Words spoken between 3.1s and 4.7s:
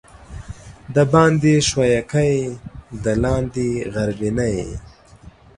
لاندي غربينى.